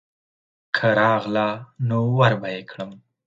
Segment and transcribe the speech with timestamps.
[0.75, 1.47] که راغله
[1.87, 2.91] نو وربه یې کړم.